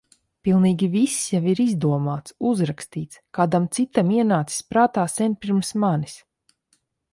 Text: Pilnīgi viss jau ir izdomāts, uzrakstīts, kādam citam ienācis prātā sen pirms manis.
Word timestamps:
Pilnīgi 0.45 0.87
viss 0.93 1.17
jau 1.33 1.41
ir 1.51 1.61
izdomāts, 1.65 2.33
uzrakstīts, 2.53 3.21
kādam 3.39 3.69
citam 3.79 4.11
ienācis 4.17 4.67
prātā 4.73 5.07
sen 5.19 5.39
pirms 5.45 5.73
manis. 5.87 6.19